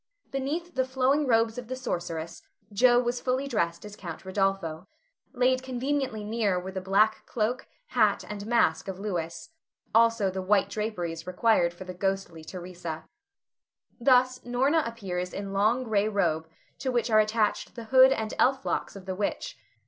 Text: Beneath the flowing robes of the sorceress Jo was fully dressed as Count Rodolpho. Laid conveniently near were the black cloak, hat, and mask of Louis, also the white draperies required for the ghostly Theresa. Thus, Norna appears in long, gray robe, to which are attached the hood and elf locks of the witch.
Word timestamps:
Beneath 0.31 0.73
the 0.73 0.83
flowing 0.83 1.27
robes 1.27 1.59
of 1.59 1.67
the 1.67 1.75
sorceress 1.75 2.41
Jo 2.73 2.99
was 2.99 3.21
fully 3.21 3.47
dressed 3.47 3.85
as 3.85 3.95
Count 3.95 4.23
Rodolpho. 4.25 4.87
Laid 5.31 5.61
conveniently 5.61 6.23
near 6.23 6.59
were 6.59 6.71
the 6.71 6.81
black 6.81 7.23
cloak, 7.27 7.67
hat, 7.89 8.23
and 8.27 8.47
mask 8.47 8.87
of 8.87 8.97
Louis, 8.97 9.49
also 9.93 10.31
the 10.31 10.41
white 10.41 10.71
draperies 10.71 11.27
required 11.27 11.71
for 11.71 11.83
the 11.83 11.93
ghostly 11.93 12.43
Theresa. 12.43 13.07
Thus, 13.99 14.43
Norna 14.43 14.81
appears 14.87 15.33
in 15.35 15.53
long, 15.53 15.83
gray 15.83 16.07
robe, 16.09 16.49
to 16.79 16.91
which 16.91 17.11
are 17.11 17.19
attached 17.19 17.75
the 17.75 17.83
hood 17.93 18.11
and 18.11 18.33
elf 18.39 18.65
locks 18.65 18.95
of 18.95 19.05
the 19.05 19.13
witch. 19.13 19.55